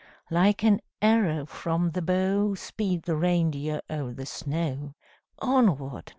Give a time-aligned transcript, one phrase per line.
[0.31, 4.95] Like an arrow from the bow Speed the reindeer o'er the snow.
[5.37, 6.09] Onward!